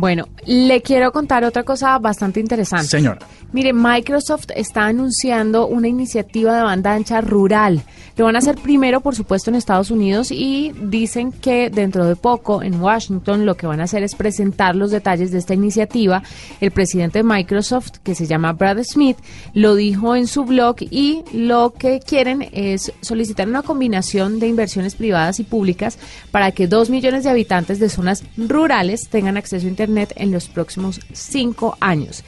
Bueno, 0.00 0.28
le 0.46 0.80
quiero 0.80 1.12
contar 1.12 1.44
otra 1.44 1.62
cosa 1.62 1.98
bastante 1.98 2.40
interesante. 2.40 2.86
Señora. 2.86 3.18
Mire, 3.52 3.74
Microsoft 3.74 4.46
está 4.56 4.86
anunciando 4.86 5.66
una 5.66 5.88
iniciativa 5.88 6.56
de 6.56 6.62
banda 6.62 6.94
ancha 6.94 7.20
rural. 7.20 7.82
Lo 8.16 8.24
van 8.24 8.36
a 8.36 8.38
hacer 8.38 8.56
primero, 8.56 9.02
por 9.02 9.14
supuesto, 9.14 9.50
en 9.50 9.56
Estados 9.56 9.90
Unidos 9.90 10.30
y 10.30 10.72
dicen 10.84 11.32
que 11.32 11.68
dentro 11.68 12.06
de 12.06 12.16
poco 12.16 12.62
en 12.62 12.80
Washington 12.80 13.44
lo 13.44 13.56
que 13.56 13.66
van 13.66 13.80
a 13.80 13.84
hacer 13.84 14.02
es 14.02 14.14
presentar 14.14 14.74
los 14.74 14.90
detalles 14.90 15.32
de 15.32 15.38
esta 15.38 15.52
iniciativa. 15.52 16.22
El 16.62 16.70
presidente 16.70 17.18
de 17.18 17.22
Microsoft, 17.24 17.98
que 18.02 18.14
se 18.14 18.26
llama 18.26 18.54
Brad 18.54 18.82
Smith, 18.84 19.18
lo 19.52 19.74
dijo 19.74 20.16
en 20.16 20.26
su 20.26 20.44
blog 20.44 20.76
y 20.80 21.24
lo 21.34 21.74
que 21.78 22.00
quieren 22.00 22.48
es 22.52 22.90
solicitar 23.02 23.48
una 23.48 23.62
combinación 23.62 24.38
de 24.38 24.48
inversiones 24.48 24.94
privadas 24.94 25.40
y 25.40 25.44
públicas 25.44 25.98
para 26.30 26.52
que 26.52 26.66
dos 26.66 26.88
millones 26.88 27.24
de 27.24 27.30
habitantes 27.30 27.78
de 27.80 27.90
zonas 27.90 28.24
rurales 28.38 29.08
tengan 29.08 29.36
acceso 29.36 29.66
a 29.66 29.70
Internet 29.70 29.89
en 29.98 30.30
los 30.30 30.48
próximos 30.48 31.00
cinco 31.12 31.76
años. 31.80 32.24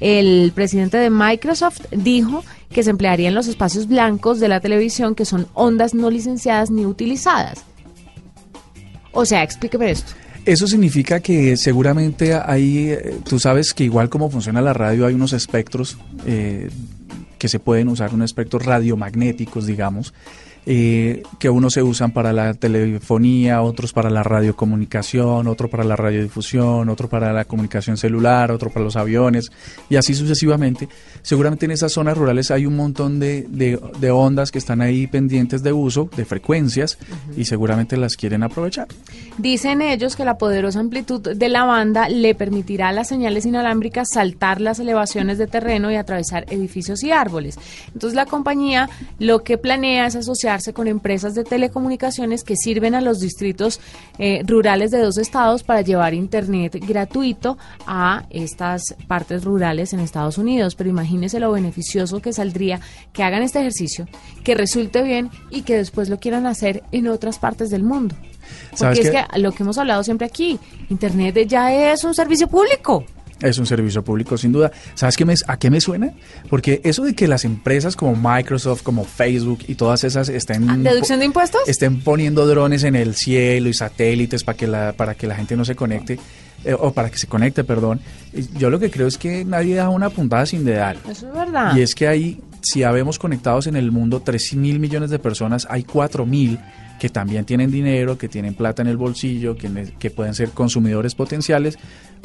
El 0.00 0.52
presidente 0.54 0.98
de 0.98 1.10
Microsoft 1.10 1.80
dijo 1.90 2.44
que 2.70 2.82
se 2.82 2.90
emplearían 2.90 3.34
los 3.34 3.46
espacios 3.46 3.88
blancos 3.88 4.40
de 4.40 4.48
la 4.48 4.60
televisión, 4.60 5.14
que 5.14 5.24
son 5.24 5.46
ondas 5.54 5.94
no 5.94 6.10
licenciadas 6.10 6.70
ni 6.70 6.84
utilizadas. 6.84 7.64
O 9.12 9.24
sea, 9.24 9.42
explíqueme 9.42 9.90
esto. 9.90 10.12
Eso 10.44 10.68
significa 10.68 11.20
que 11.20 11.56
seguramente 11.56 12.34
hay, 12.34 12.90
eh, 12.90 13.16
tú 13.28 13.40
sabes 13.40 13.74
que 13.74 13.84
igual 13.84 14.08
como 14.08 14.30
funciona 14.30 14.60
la 14.60 14.72
radio, 14.72 15.06
hay 15.06 15.14
unos 15.14 15.32
espectros 15.32 15.96
eh, 16.24 16.70
que 17.38 17.48
se 17.48 17.58
pueden 17.58 17.88
usar, 17.88 18.14
unos 18.14 18.26
espectros 18.26 18.64
radiomagnéticos, 18.64 19.66
digamos, 19.66 20.12
eh, 20.68 21.22
que 21.38 21.48
unos 21.48 21.74
se 21.74 21.82
usan 21.84 22.10
para 22.10 22.32
la 22.32 22.52
telefonía, 22.52 23.62
otros 23.62 23.92
para 23.92 24.10
la 24.10 24.24
radiocomunicación, 24.24 25.46
otro 25.46 25.70
para 25.70 25.84
la 25.84 25.94
radiodifusión, 25.94 26.88
otro 26.88 27.08
para 27.08 27.32
la 27.32 27.44
comunicación 27.44 27.96
celular, 27.96 28.50
otro 28.50 28.70
para 28.70 28.84
los 28.84 28.96
aviones 28.96 29.52
y 29.88 29.94
así 29.94 30.12
sucesivamente. 30.12 30.88
Seguramente 31.22 31.66
en 31.66 31.70
esas 31.70 31.92
zonas 31.92 32.18
rurales 32.18 32.50
hay 32.50 32.66
un 32.66 32.74
montón 32.74 33.20
de, 33.20 33.46
de, 33.48 34.10
ondas 34.10 34.50
que 34.50 34.58
están 34.58 34.80
ahí 34.80 35.06
pendientes 35.06 35.62
de 35.62 35.72
uso, 35.72 36.10
de 36.16 36.24
frecuencias 36.24 36.98
y 37.36 37.44
seguramente 37.44 37.96
las 37.96 38.16
quieren 38.16 38.42
aprovechar. 38.42 38.88
Dicen 39.38 39.82
ellos 39.82 40.16
que 40.16 40.24
la 40.24 40.36
poderosa 40.36 40.80
amplitud 40.80 41.20
de 41.20 41.48
la 41.48 41.64
banda 41.64 42.08
le 42.08 42.34
permitirá 42.34 42.88
a 42.88 42.92
las 42.92 43.06
señales 43.06 43.46
inalámbricas 43.46 44.08
saltar 44.12 44.60
las 44.60 44.80
elevaciones 44.80 45.38
de 45.38 45.46
terreno 45.46 45.92
y 45.92 45.94
atravesar 45.94 46.44
edificios 46.50 47.04
y 47.04 47.12
árboles. 47.12 47.25
Entonces 47.86 48.14
la 48.14 48.26
compañía 48.26 48.88
lo 49.18 49.42
que 49.42 49.58
planea 49.58 50.06
es 50.06 50.16
asociar 50.16 50.56
con 50.72 50.86
empresas 50.86 51.34
de 51.34 51.44
telecomunicaciones 51.44 52.44
que 52.44 52.56
sirven 52.56 52.94
a 52.94 53.00
los 53.00 53.18
distritos 53.20 53.80
eh, 54.18 54.42
rurales 54.46 54.90
de 54.90 55.00
dos 55.00 55.18
estados 55.18 55.62
para 55.62 55.82
llevar 55.82 56.14
Internet 56.14 56.78
gratuito 56.86 57.58
a 57.86 58.24
estas 58.30 58.94
partes 59.06 59.44
rurales 59.44 59.92
en 59.92 60.00
Estados 60.00 60.38
Unidos. 60.38 60.74
Pero 60.74 60.90
imagínese 60.90 61.40
lo 61.40 61.52
beneficioso 61.52 62.20
que 62.20 62.32
saldría 62.32 62.80
que 63.12 63.22
hagan 63.22 63.42
este 63.42 63.60
ejercicio, 63.60 64.06
que 64.44 64.54
resulte 64.54 65.02
bien 65.02 65.30
y 65.50 65.62
que 65.62 65.76
después 65.76 66.08
lo 66.08 66.18
quieran 66.18 66.46
hacer 66.46 66.82
en 66.92 67.08
otras 67.08 67.38
partes 67.38 67.70
del 67.70 67.82
mundo. 67.82 68.14
Porque 68.78 69.00
es 69.00 69.10
que 69.10 69.24
lo 69.38 69.52
que 69.52 69.62
hemos 69.62 69.78
hablado 69.78 70.02
siempre 70.02 70.26
aquí, 70.26 70.58
Internet 70.88 71.46
ya 71.46 71.92
es 71.92 72.04
un 72.04 72.14
servicio 72.14 72.48
público. 72.48 73.04
Es 73.40 73.58
un 73.58 73.66
servicio 73.66 74.02
público, 74.02 74.38
sin 74.38 74.52
duda. 74.52 74.72
¿Sabes 74.94 75.16
qué 75.16 75.24
me, 75.24 75.34
a 75.46 75.58
qué 75.58 75.70
me 75.70 75.80
suena? 75.80 76.12
Porque 76.48 76.80
eso 76.84 77.04
de 77.04 77.14
que 77.14 77.28
las 77.28 77.44
empresas 77.44 77.94
como 77.94 78.16
Microsoft, 78.16 78.82
como 78.82 79.04
Facebook 79.04 79.60
y 79.68 79.74
todas 79.74 80.04
esas 80.04 80.28
estén... 80.28 80.70
Ah, 80.70 80.76
¿Deducción 80.78 81.18
de 81.18 81.26
impuestos? 81.26 81.60
Estén 81.66 82.00
poniendo 82.00 82.46
drones 82.46 82.82
en 82.84 82.96
el 82.96 83.14
cielo 83.14 83.68
y 83.68 83.74
satélites 83.74 84.42
para 84.42 84.56
que 84.56 84.66
la, 84.66 84.92
para 84.94 85.14
que 85.14 85.26
la 85.26 85.34
gente 85.34 85.54
no 85.54 85.64
se 85.64 85.76
conecte, 85.76 86.18
eh, 86.64 86.74
o 86.78 86.92
para 86.92 87.10
que 87.10 87.18
se 87.18 87.26
conecte, 87.26 87.62
perdón. 87.62 88.00
Yo 88.56 88.70
lo 88.70 88.78
que 88.78 88.90
creo 88.90 89.06
es 89.06 89.18
que 89.18 89.44
nadie 89.44 89.74
da 89.74 89.88
una 89.90 90.10
puntada 90.10 90.46
sin 90.46 90.64
dedal. 90.64 90.98
Eso 91.08 91.28
es 91.28 91.34
verdad. 91.34 91.76
Y 91.76 91.82
es 91.82 91.94
que 91.94 92.08
hay, 92.08 92.40
si 92.66 92.82
habemos 92.82 93.18
conectados 93.18 93.66
en 93.66 93.76
el 93.76 93.92
mundo 93.92 94.22
3 94.24 94.54
mil 94.54 94.78
millones 94.80 95.10
de 95.10 95.18
personas, 95.18 95.66
hay 95.70 95.84
4 95.84 96.26
mil 96.26 96.58
que 96.98 97.08
también 97.08 97.44
tienen 97.44 97.70
dinero, 97.70 98.16
que 98.18 98.28
tienen 98.28 98.54
plata 98.54 98.82
en 98.82 98.88
el 98.88 98.96
bolsillo, 98.96 99.56
que, 99.56 99.92
que 99.98 100.10
pueden 100.10 100.34
ser 100.34 100.50
consumidores 100.50 101.14
potenciales, 101.14 101.78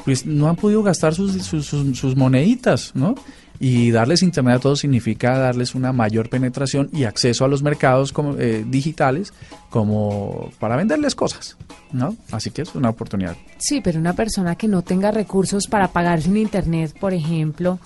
pues 0.03 0.25
no 0.25 0.49
han 0.49 0.55
podido 0.55 0.81
gastar 0.81 1.13
sus, 1.13 1.33
sus, 1.43 1.67
sus, 1.67 2.15
moneditas, 2.15 2.91
¿no? 2.95 3.15
Y 3.59 3.91
darles 3.91 4.23
internet 4.23 4.55
a 4.55 4.59
todos 4.59 4.79
significa 4.79 5.37
darles 5.37 5.75
una 5.75 5.93
mayor 5.93 6.29
penetración 6.29 6.89
y 6.91 7.03
acceso 7.03 7.45
a 7.45 7.47
los 7.47 7.61
mercados 7.61 8.11
como, 8.11 8.35
eh, 8.39 8.65
digitales 8.67 9.33
como 9.69 10.49
para 10.59 10.75
venderles 10.77 11.13
cosas, 11.13 11.57
¿no? 11.91 12.15
Así 12.31 12.49
que 12.49 12.63
es 12.63 12.73
una 12.73 12.89
oportunidad. 12.89 13.35
Sí, 13.59 13.81
pero 13.81 13.99
una 13.99 14.13
persona 14.13 14.55
que 14.55 14.67
no 14.67 14.81
tenga 14.81 15.11
recursos 15.11 15.67
para 15.67 15.89
pagarse 15.89 16.29
un 16.29 16.37
internet, 16.37 16.95
por 16.99 17.13
ejemplo, 17.13 17.77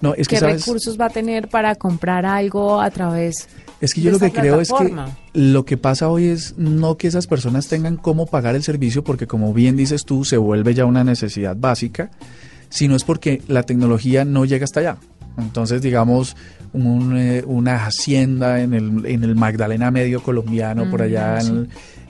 no, 0.00 0.14
es 0.14 0.28
que, 0.28 0.38
¿qué 0.38 0.46
recursos 0.46 0.98
va 1.00 1.06
a 1.06 1.10
tener 1.10 1.48
para 1.48 1.74
comprar 1.74 2.24
algo 2.24 2.80
a 2.80 2.90
través 2.90 3.48
es 3.80 3.94
que 3.94 4.00
yo 4.00 4.10
lo 4.10 4.18
que 4.18 4.32
creo 4.32 4.60
es 4.60 4.72
que 4.72 4.94
lo 5.34 5.64
que 5.64 5.76
pasa 5.76 6.08
hoy 6.08 6.26
es 6.26 6.54
no 6.56 6.96
que 6.96 7.06
esas 7.06 7.26
personas 7.26 7.68
tengan 7.68 7.96
cómo 7.96 8.26
pagar 8.26 8.56
el 8.56 8.62
servicio, 8.62 9.04
porque 9.04 9.26
como 9.26 9.54
bien 9.54 9.76
dices 9.76 10.04
tú, 10.04 10.24
se 10.24 10.36
vuelve 10.36 10.74
ya 10.74 10.84
una 10.84 11.04
necesidad 11.04 11.56
básica, 11.56 12.10
sino 12.70 12.96
es 12.96 13.04
porque 13.04 13.40
la 13.46 13.62
tecnología 13.62 14.24
no 14.24 14.44
llega 14.44 14.64
hasta 14.64 14.80
allá. 14.80 14.96
Entonces, 15.36 15.80
digamos, 15.80 16.36
eh, 16.74 17.44
una 17.46 17.86
hacienda 17.86 18.60
en 18.60 18.74
el, 18.74 19.06
en 19.06 19.22
el 19.22 19.36
Magdalena 19.36 19.92
Medio 19.92 20.22
colombiano, 20.24 20.90
por 20.90 21.02
allá, 21.02 21.38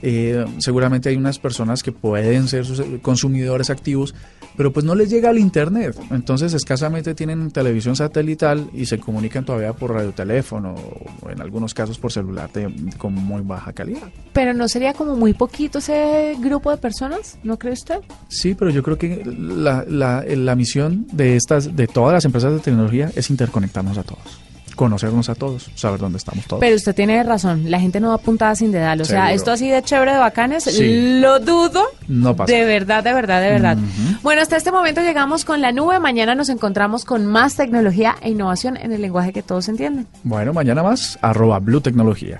eh, 0.01 0.45
seguramente 0.59 1.09
hay 1.09 1.15
unas 1.15 1.39
personas 1.39 1.83
que 1.83 1.91
pueden 1.91 2.47
ser 2.47 2.65
consumidores 3.01 3.69
activos, 3.69 4.15
pero 4.55 4.71
pues 4.71 4.85
no 4.85 4.95
les 4.95 5.09
llega 5.09 5.29
al 5.29 5.37
internet. 5.37 5.95
Entonces 6.11 6.53
escasamente 6.53 7.15
tienen 7.15 7.51
televisión 7.51 7.95
satelital 7.95 8.69
y 8.73 8.85
se 8.85 8.99
comunican 8.99 9.45
todavía 9.45 9.73
por 9.73 9.93
radioteléfono 9.93 10.75
o 11.21 11.29
en 11.29 11.41
algunos 11.41 11.73
casos 11.73 11.97
por 11.97 12.11
celular 12.11 12.49
con 12.97 13.13
muy 13.13 13.41
baja 13.41 13.73
calidad. 13.73 14.09
Pero 14.33 14.53
no 14.53 14.67
sería 14.67 14.93
como 14.93 15.15
muy 15.15 15.33
poquito 15.33 15.79
ese 15.79 16.35
grupo 16.39 16.71
de 16.71 16.77
personas, 16.77 17.37
¿no 17.43 17.57
cree 17.57 17.73
usted? 17.73 17.99
Sí, 18.27 18.55
pero 18.55 18.71
yo 18.71 18.83
creo 18.83 18.97
que 18.97 19.23
la, 19.25 19.85
la, 19.87 20.23
la 20.23 20.55
misión 20.55 21.07
de 21.11 21.35
estas, 21.35 21.75
de 21.75 21.87
todas 21.87 22.13
las 22.13 22.25
empresas 22.25 22.53
de 22.53 22.59
tecnología 22.59 23.11
es 23.15 23.29
interconectarnos 23.29 23.97
a 23.97 24.03
todos 24.03 24.48
conocernos 24.79 25.27
a 25.27 25.35
todos, 25.35 25.69
saber 25.75 25.99
dónde 25.99 26.19
estamos 26.19 26.45
todos. 26.45 26.61
Pero 26.61 26.73
usted 26.73 26.95
tiene 26.95 27.21
razón, 27.23 27.69
la 27.69 27.81
gente 27.81 27.99
no 27.99 28.07
va 28.07 28.13
apuntada 28.13 28.55
sin 28.55 28.71
dedal. 28.71 29.01
O 29.01 29.03
sea, 29.03 29.33
esto 29.33 29.51
así 29.51 29.67
de 29.67 29.83
chévere, 29.83 30.13
de 30.13 30.19
bacanes, 30.19 30.69
lo 30.79 31.37
dudo. 31.41 31.83
No 32.07 32.33
pasa. 32.33 32.53
De 32.53 32.63
verdad, 32.63 33.03
de 33.03 33.13
verdad, 33.13 33.41
de 33.41 33.49
verdad. 33.49 33.77
Bueno, 34.23 34.41
hasta 34.41 34.55
este 34.55 34.71
momento 34.71 35.01
llegamos 35.01 35.43
con 35.43 35.59
la 35.59 35.73
nube. 35.73 35.99
Mañana 35.99 36.33
nos 36.33 36.47
encontramos 36.47 37.03
con 37.03 37.25
más 37.25 37.57
tecnología 37.57 38.15
e 38.21 38.29
innovación 38.29 38.77
en 38.77 38.93
el 38.93 39.01
lenguaje 39.01 39.33
que 39.33 39.43
todos 39.43 39.67
entienden. 39.67 40.07
Bueno, 40.23 40.53
mañana 40.53 40.81
más, 40.81 41.19
arroba 41.21 41.59
Blue 41.59 41.81
Tecnología. 41.81 42.39